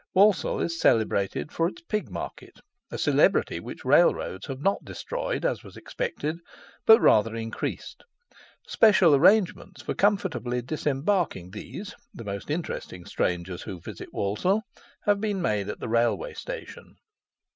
[0.15, 2.57] Walsall is celebrated for its pig market,
[2.89, 6.39] a celebrity which railroads have not destroyed, as was expected,
[6.87, 8.03] but rather increased.
[8.65, 14.63] Special arrangements for comfortably disembarking these, the most interesting strangers who visit Walsall,
[15.03, 16.95] have been made at the railway station.